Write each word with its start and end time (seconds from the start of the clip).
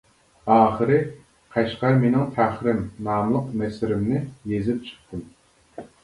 ئاخىرى 0.51 0.95
قەشقەر 1.57 1.99
مېنىڭ 2.03 2.23
پەخرىم 2.37 2.79
ناملىق 3.09 3.51
نەسرىمنى 3.59 4.23
يېزىپ 4.53 4.81
چىقتىم. 4.89 5.23